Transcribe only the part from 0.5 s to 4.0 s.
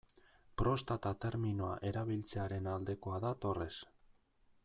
Prostata terminoa erabiltzearen aldekoa da Torres.